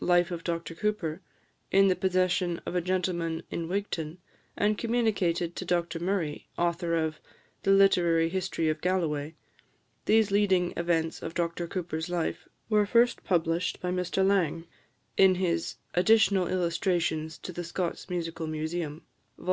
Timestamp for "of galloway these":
8.68-10.32